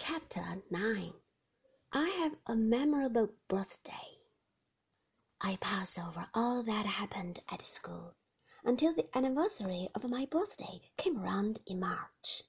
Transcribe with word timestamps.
Chapter 0.00 0.62
9 0.70 1.12
I 1.92 2.08
have 2.08 2.36
a 2.46 2.54
memorable 2.54 3.30
birthday. 3.48 4.20
I 5.40 5.56
pass 5.56 5.98
over 5.98 6.30
all 6.32 6.62
that 6.62 6.86
happened 6.86 7.40
at 7.48 7.62
school 7.62 8.14
until 8.62 8.94
the 8.94 9.08
anniversary 9.18 9.88
of 9.96 10.08
my 10.08 10.24
birthday 10.24 10.82
came 10.96 11.20
round 11.20 11.58
in 11.66 11.80
March. 11.80 12.44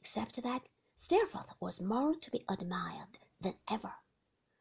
Except 0.00 0.42
that 0.42 0.68
Steerforth 0.94 1.48
was 1.60 1.80
more 1.80 2.14
to 2.14 2.30
be 2.30 2.44
admired 2.46 3.20
than 3.40 3.54
ever. 3.70 3.94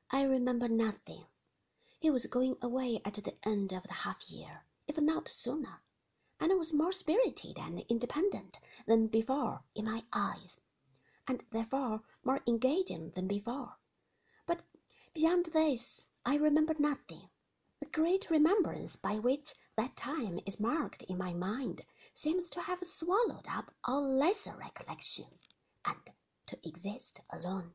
I 0.10 0.22
remember 0.22 0.70
nothing. 0.70 1.26
He 2.00 2.10
was 2.10 2.28
going 2.28 2.56
away 2.62 3.02
at 3.04 3.16
the 3.16 3.36
end 3.44 3.74
of 3.74 3.84
the 3.84 3.94
half 3.94 4.30
year, 4.30 4.64
if 4.88 4.98
not 5.02 5.28
sooner, 5.28 5.82
and 6.40 6.54
I 6.54 6.56
was 6.56 6.72
more 6.72 6.94
spirited 6.94 7.60
and 7.60 7.82
independent 7.90 8.62
than 8.88 9.08
before 9.08 9.66
in 9.76 9.84
my 9.84 10.06
eyes 10.14 10.62
and 11.28 11.44
therefore 11.52 12.02
more 12.24 12.42
engaging 12.48 13.12
than 13.12 13.28
before. 13.28 13.78
But 14.46 14.62
beyond 15.14 15.48
this, 15.48 16.08
I 16.26 16.36
remember 16.36 16.76
nothing. 16.78 17.30
The 17.80 17.88
great 17.88 18.30
remembrance 18.30 18.96
by 18.96 19.20
which 19.20 19.54
that 19.76 19.96
time 19.96 20.40
is 20.46 20.60
marked 20.60 21.04
in 21.04 21.18
my 21.18 21.34
mind 21.34 21.84
seems 22.14 22.50
to 22.52 22.62
have 22.62 22.86
swallowed 22.88 23.46
up 23.48 23.74
all 23.84 24.04
lesser 24.04 24.56
recollections, 24.56 25.44
and 25.84 26.12
to 26.48 26.58
exist 26.68 27.22
alone. 27.30 27.74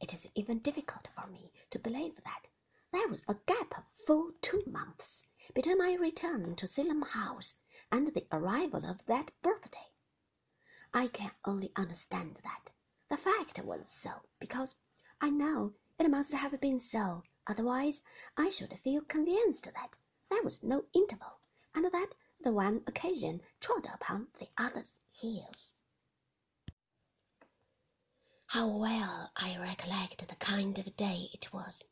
It 0.00 0.14
is 0.14 0.28
even 0.34 0.58
difficult 0.60 1.08
for 1.14 1.26
me 1.26 1.52
to 1.70 1.78
believe 1.78 2.22
that 2.22 2.48
there 2.92 3.08
was 3.08 3.22
a 3.26 3.34
gap 3.46 3.76
of 3.76 3.84
full 4.06 4.32
two 4.42 4.62
months 4.66 5.24
between 5.54 5.78
my 5.78 5.94
return 5.94 6.54
to 6.56 6.66
Salem 6.66 7.02
House 7.02 7.54
and 7.90 8.08
the 8.08 8.26
arrival 8.30 8.84
of 8.84 9.04
that 9.06 9.30
birthday. 9.42 9.90
I 10.98 11.08
can 11.08 11.32
only 11.44 11.72
understand 11.76 12.40
that 12.42 12.70
the 13.10 13.18
fact 13.18 13.62
was 13.62 13.86
so 13.90 14.22
because 14.40 14.76
I 15.20 15.28
know 15.28 15.74
it 15.98 16.08
must 16.08 16.32
have 16.32 16.58
been 16.58 16.80
so, 16.80 17.22
otherwise 17.46 18.00
I 18.34 18.48
should 18.48 18.72
feel 18.82 19.02
convinced 19.02 19.66
that 19.66 19.98
there 20.30 20.42
was 20.42 20.62
no 20.62 20.86
interval, 20.94 21.38
and 21.74 21.84
that 21.84 22.14
the 22.40 22.50
one 22.50 22.82
occasion 22.86 23.42
trod 23.60 23.84
upon 23.92 24.28
the 24.38 24.48
other's 24.56 24.98
heels. 25.10 25.74
How 28.46 28.66
well 28.66 29.32
I 29.36 29.58
recollect 29.58 30.26
the 30.26 30.36
kind 30.36 30.78
of 30.78 30.96
day 30.96 31.28
it 31.34 31.52
was! 31.52 31.84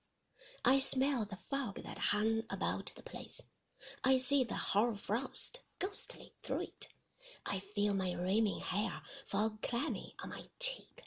I 0.64 0.78
smell 0.78 1.26
the 1.26 1.36
fog 1.36 1.82
that 1.82 1.98
hung 1.98 2.44
about 2.48 2.94
the 2.96 3.02
place. 3.02 3.42
I 4.02 4.16
see 4.16 4.44
the 4.44 4.54
hoar 4.54 4.94
frost 4.94 5.60
ghostly 5.78 6.32
through 6.42 6.60
it. 6.60 6.88
I 7.46 7.60
feel 7.60 7.92
my 7.92 8.12
reaming 8.14 8.60
hair 8.60 9.02
fall 9.26 9.58
clammy 9.60 10.14
on 10.20 10.30
my 10.30 10.48
cheek. 10.58 11.04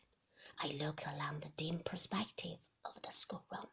I 0.60 0.68
look 0.68 1.04
along 1.08 1.40
the 1.40 1.50
dim 1.50 1.80
perspective 1.80 2.60
of 2.86 3.02
the 3.02 3.12
schoolroom, 3.12 3.70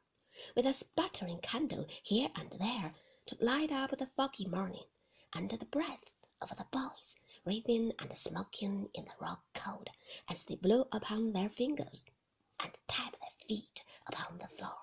with 0.57 0.65
a 0.65 0.73
sputtering 0.73 1.41
candle 1.41 1.85
here 2.03 2.31
and 2.35 2.51
there 2.53 2.95
to 3.27 3.37
light 3.45 3.71
up 3.71 3.91
the 3.99 4.07
foggy 4.07 4.47
morning, 4.47 4.87
and 5.35 5.51
the 5.51 5.67
breath 5.67 6.11
of 6.41 6.57
the 6.57 6.65
boys 6.71 7.17
wreathing 7.45 7.93
and 7.99 8.17
smoking 8.17 8.89
in 8.95 9.05
the 9.05 9.15
rock 9.21 9.45
cold 9.53 9.91
as 10.29 10.43
they 10.45 10.55
blow 10.57 10.89
upon 10.91 11.33
their 11.35 11.51
fingers 11.51 12.07
and 12.61 12.79
tap 12.89 13.13
their 13.21 13.47
feet 13.47 13.85
upon 14.07 14.39
the 14.39 14.49
floor. 14.49 14.79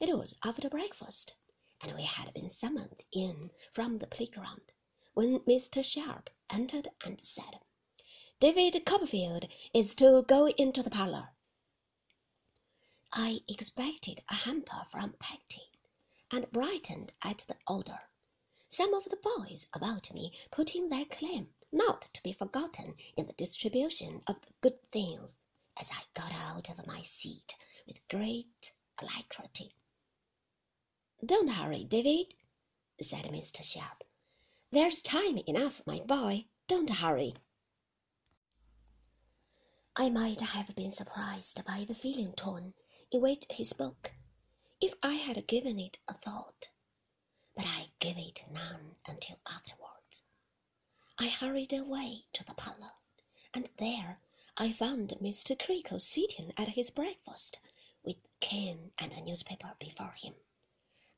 It 0.00 0.18
was 0.18 0.34
after 0.42 0.68
breakfast, 0.68 1.34
and 1.80 1.94
we 1.94 2.02
had 2.02 2.34
been 2.34 2.50
summoned 2.50 3.04
in 3.12 3.52
from 3.72 3.98
the 3.98 4.08
playground 4.08 4.72
when 5.18 5.40
Mr. 5.40 5.84
Sharp 5.84 6.30
entered 6.48 6.86
and 7.04 7.18
said, 7.24 7.58
David 8.38 8.86
Copperfield 8.86 9.48
is 9.74 9.96
to 9.96 10.22
go 10.28 10.46
into 10.46 10.80
the 10.80 10.90
parlor. 10.90 11.30
I 13.12 13.40
expected 13.48 14.22
a 14.28 14.34
hamper 14.36 14.84
from 14.92 15.14
Peggotty, 15.18 15.72
and 16.30 16.48
brightened 16.52 17.10
at 17.20 17.44
the 17.48 17.56
order. 17.66 17.98
Some 18.68 18.94
of 18.94 19.06
the 19.06 19.16
boys 19.16 19.66
about 19.74 20.14
me 20.14 20.38
put 20.52 20.76
in 20.76 20.88
their 20.88 21.06
claim 21.06 21.48
not 21.72 22.02
to 22.14 22.22
be 22.22 22.32
forgotten 22.32 22.94
in 23.16 23.26
the 23.26 23.32
distribution 23.32 24.20
of 24.28 24.40
the 24.42 24.52
good 24.60 24.88
things, 24.92 25.34
as 25.80 25.90
I 25.90 26.04
got 26.14 26.30
out 26.30 26.70
of 26.70 26.86
my 26.86 27.02
seat 27.02 27.56
with 27.88 28.06
great 28.06 28.72
alacrity. 29.02 29.74
Don't 31.26 31.48
hurry, 31.48 31.82
David, 31.82 32.34
said 33.00 33.24
Mr. 33.24 33.64
Sharp. 33.64 34.04
There's 34.70 35.00
time 35.00 35.38
enough, 35.46 35.80
my 35.86 36.00
boy. 36.00 36.44
Don't 36.66 36.90
hurry. 36.90 37.34
I 39.96 40.10
might 40.10 40.42
have 40.42 40.74
been 40.76 40.92
surprised 40.92 41.64
by 41.64 41.86
the 41.86 41.94
feeling 41.94 42.34
tone 42.34 42.74
in 43.10 43.22
which 43.22 43.46
he 43.50 43.64
spoke, 43.64 44.12
if 44.78 44.92
I 45.02 45.14
had 45.14 45.46
given 45.46 45.80
it 45.80 45.98
a 46.06 46.12
thought, 46.12 46.68
but 47.56 47.64
I 47.64 47.92
gave 47.98 48.18
it 48.18 48.44
none 48.50 48.96
until 49.06 49.38
afterwards. 49.46 50.20
I 51.16 51.28
hurried 51.28 51.72
away 51.72 52.26
to 52.34 52.44
the 52.44 52.52
parlour, 52.52 52.92
and 53.54 53.70
there 53.78 54.20
I 54.58 54.72
found 54.72 55.08
Mr. 55.22 55.58
Creakle 55.58 56.00
sitting 56.00 56.52
at 56.58 56.68
his 56.68 56.90
breakfast, 56.90 57.58
with 58.02 58.18
cane 58.40 58.92
and 58.98 59.12
a 59.12 59.22
newspaper 59.22 59.74
before 59.78 60.12
him, 60.12 60.34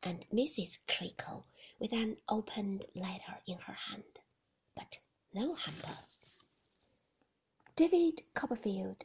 and 0.02 0.26
Mrs. 0.30 0.78
Creakle 0.88 1.44
with 1.78 1.92
an 1.92 2.16
opened 2.28 2.86
letter 2.94 3.40
in 3.46 3.58
her 3.58 3.74
hand, 3.74 4.20
but 4.74 4.98
no 5.34 5.54
hamper. 5.54 5.98
David 7.76 8.22
Copperfield, 8.34 9.04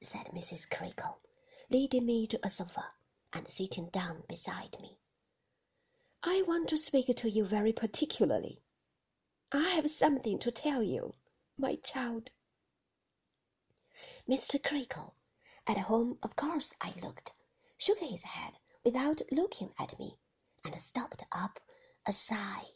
said 0.00 0.26
Mrs. 0.26 0.68
Creakle, 0.68 1.18
leading 1.70 2.06
me 2.06 2.26
to 2.28 2.38
a 2.44 2.50
sofa 2.50 2.92
and 3.32 3.50
sitting 3.50 3.88
down 3.88 4.22
beside 4.28 4.76
me. 4.80 4.98
I 6.22 6.42
want 6.42 6.68
to 6.68 6.78
speak 6.78 7.14
to 7.14 7.28
you 7.28 7.44
very 7.44 7.72
particularly. 7.72 8.62
I 9.50 9.70
have 9.70 9.90
something 9.90 10.38
to 10.38 10.52
tell 10.52 10.82
you, 10.82 11.14
my 11.58 11.76
child. 11.76 12.30
Mr. 14.28 14.62
Creakle, 14.62 15.14
at 15.66 15.78
whom 15.78 16.18
of 16.22 16.36
course 16.36 16.74
I 16.80 16.94
looked, 17.02 17.32
shook 17.76 17.98
his 17.98 18.22
head 18.22 18.52
without 18.84 19.22
looking 19.30 19.72
at 19.78 19.98
me, 19.98 20.18
and 20.64 20.80
stopped 20.80 21.24
up 21.30 21.60
a 22.06 22.12
sigh 22.12 22.66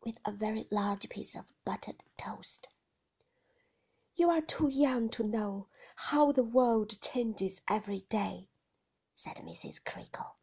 with 0.00 0.18
a 0.24 0.32
very 0.32 0.66
large 0.70 1.08
piece 1.08 1.34
of 1.34 1.52
buttered 1.64 2.04
toast. 2.16 2.68
You 4.14 4.30
are 4.30 4.40
too 4.40 4.68
young 4.68 5.08
to 5.10 5.24
know 5.24 5.68
how 5.96 6.32
the 6.32 6.42
world 6.42 7.00
changes 7.00 7.62
every 7.68 8.00
day, 8.02 8.48
said 9.14 9.36
Mrs. 9.36 9.84
Creakle, 9.84 10.36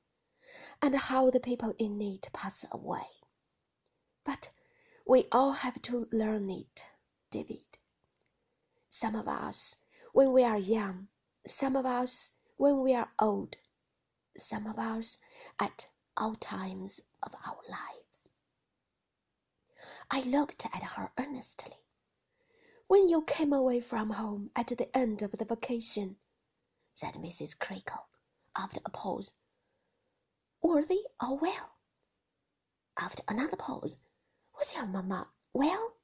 and 0.81 0.95
how 0.95 1.29
the 1.29 1.39
people 1.39 1.73
in 1.77 2.01
it 2.01 2.29
pass 2.33 2.65
away. 2.71 3.07
But 4.23 4.51
we 5.05 5.27
all 5.31 5.53
have 5.53 5.81
to 5.83 6.07
learn 6.11 6.49
it, 6.49 6.85
David. 7.31 7.65
Some 8.89 9.15
of 9.15 9.27
us 9.27 9.77
when 10.11 10.33
we 10.33 10.43
are 10.43 10.57
young, 10.57 11.07
some 11.45 11.75
of 11.75 11.85
us 11.85 12.31
when 12.55 12.81
we 12.81 12.95
are 12.95 13.11
old, 13.19 13.55
some 14.37 14.67
of 14.67 14.77
us 14.79 15.17
at 15.59 15.89
all 16.15 16.35
times 16.35 16.99
of 17.23 17.33
our 17.45 17.57
lives. 17.69 18.29
I 20.09 20.21
looked 20.21 20.65
at 20.65 20.83
her 20.83 21.11
earnestly. 21.17 21.75
When 22.87 23.09
you 23.09 23.23
came 23.23 23.51
away 23.51 23.81
from 23.81 24.11
home 24.11 24.51
at 24.55 24.67
the 24.67 24.95
end 24.95 25.21
of 25.21 25.31
the 25.31 25.45
vacation, 25.45 26.17
said 26.93 27.15
Mrs. 27.15 27.57
Creakle, 27.57 28.07
after 28.55 28.79
a 28.85 28.89
pause, 28.89 29.33
were 30.61 30.83
they 30.83 31.03
all 31.19 31.37
well? 31.37 31.77
After 32.97 33.23
another 33.27 33.57
pause, 33.57 33.99
was 34.57 34.73
your 34.73 34.87
mamma 34.87 35.29
well? 35.53 35.97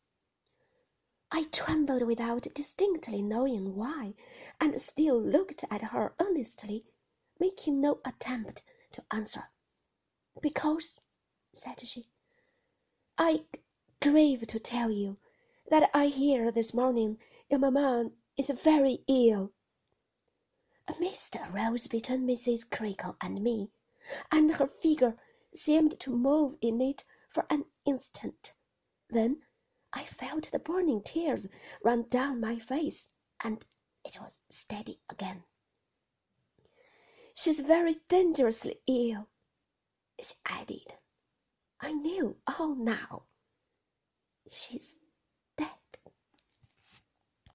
I 1.31 1.44
trembled 1.45 2.03
without 2.03 2.53
distinctly 2.53 3.23
knowing 3.23 3.75
why, 3.75 4.13
and 4.59 4.80
still 4.80 5.19
looked 5.19 5.63
at 5.71 5.81
her 5.81 6.13
earnestly, 6.19 6.85
making 7.44 7.81
no 7.81 8.00
attempt 8.06 8.63
to 8.90 9.04
answer. 9.12 9.50
Because, 10.42 11.01
said 11.54 11.86
she, 11.86 12.07
I 13.18 13.44
grieve 14.01 14.48
to 14.48 14.60
tell 14.62 14.90
you 14.90 15.18
that 15.69 15.92
I 15.94 16.07
hear 16.07 16.51
this 16.51 16.74
morning 16.74 17.19
your 17.50 17.60
mamma 17.60 18.12
is 18.38 18.50
very 18.50 19.04
ill. 19.10 19.51
A 20.88 20.98
mist 21.01 21.36
arose 21.36 21.88
between 21.88 22.25
Mrs. 22.25 22.69
Creakle 22.69 23.18
and 23.19 23.44
me, 23.44 23.72
and 24.31 24.50
her 24.56 24.68
figure 24.68 25.18
seemed 25.54 26.00
to 26.00 26.16
move 26.16 26.56
in 26.62 26.80
it 26.80 27.04
for 27.28 27.45
an 27.50 27.66
instant. 27.84 28.54
Then 29.10 29.42
I 29.92 30.06
felt 30.06 30.50
the 30.50 30.60
burning 30.60 31.04
tears 31.04 31.48
run 31.84 32.07
down 32.07 32.40
my 32.40 32.57
face, 32.57 33.10
and 33.44 33.66
it 34.06 34.18
was 34.22 34.40
steady 34.50 35.01
again. 35.10 35.44
She's 37.35 37.59
very 37.59 37.95
dangerously 38.07 38.80
ill, 38.88 39.27
she 40.21 40.33
added. 40.45 40.94
I 41.80 41.91
knew 41.91 42.38
all 42.47 42.75
now. 42.75 43.24
She's 44.47 44.97